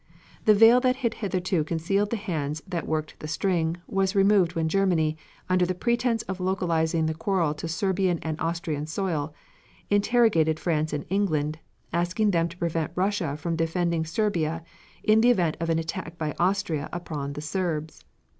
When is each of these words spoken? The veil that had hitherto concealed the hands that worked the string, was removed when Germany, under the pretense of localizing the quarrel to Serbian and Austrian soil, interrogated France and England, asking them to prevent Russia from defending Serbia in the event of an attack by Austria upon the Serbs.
The 0.45 0.55
veil 0.55 0.79
that 0.79 0.95
had 0.95 1.13
hitherto 1.13 1.63
concealed 1.63 2.09
the 2.09 2.17
hands 2.17 2.63
that 2.67 2.87
worked 2.87 3.19
the 3.19 3.27
string, 3.27 3.77
was 3.85 4.15
removed 4.15 4.55
when 4.55 4.67
Germany, 4.67 5.15
under 5.47 5.63
the 5.63 5.75
pretense 5.75 6.23
of 6.23 6.39
localizing 6.39 7.05
the 7.05 7.13
quarrel 7.13 7.53
to 7.53 7.67
Serbian 7.67 8.17
and 8.23 8.41
Austrian 8.41 8.87
soil, 8.87 9.31
interrogated 9.91 10.59
France 10.59 10.91
and 10.91 11.05
England, 11.11 11.59
asking 11.93 12.31
them 12.31 12.49
to 12.49 12.57
prevent 12.57 12.91
Russia 12.95 13.37
from 13.37 13.55
defending 13.55 14.03
Serbia 14.03 14.63
in 15.03 15.21
the 15.21 15.29
event 15.29 15.55
of 15.59 15.69
an 15.69 15.77
attack 15.77 16.17
by 16.17 16.33
Austria 16.39 16.89
upon 16.91 17.33
the 17.33 17.41
Serbs. 17.41 18.03